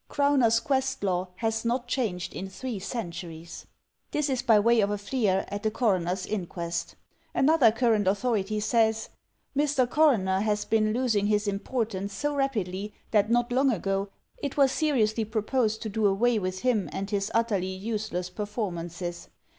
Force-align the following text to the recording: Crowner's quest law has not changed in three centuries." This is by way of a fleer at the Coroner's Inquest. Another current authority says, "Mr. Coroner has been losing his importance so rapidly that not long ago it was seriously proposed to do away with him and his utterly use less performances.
Crowner's 0.09 0.59
quest 0.59 1.03
law 1.03 1.27
has 1.35 1.63
not 1.63 1.87
changed 1.87 2.33
in 2.33 2.49
three 2.49 2.79
centuries." 2.79 3.67
This 4.09 4.31
is 4.31 4.41
by 4.41 4.59
way 4.59 4.81
of 4.81 4.89
a 4.89 4.97
fleer 4.97 5.45
at 5.49 5.61
the 5.61 5.69
Coroner's 5.69 6.25
Inquest. 6.25 6.95
Another 7.35 7.71
current 7.71 8.07
authority 8.07 8.59
says, 8.61 9.09
"Mr. 9.55 9.87
Coroner 9.87 10.39
has 10.39 10.65
been 10.65 10.91
losing 10.91 11.27
his 11.27 11.47
importance 11.47 12.13
so 12.15 12.33
rapidly 12.35 12.95
that 13.11 13.29
not 13.29 13.51
long 13.51 13.71
ago 13.71 14.09
it 14.39 14.57
was 14.57 14.71
seriously 14.71 15.23
proposed 15.23 15.83
to 15.83 15.89
do 15.89 16.07
away 16.07 16.39
with 16.39 16.61
him 16.61 16.89
and 16.91 17.11
his 17.11 17.29
utterly 17.35 17.67
use 17.67 18.11
less 18.11 18.31
performances. 18.31 19.29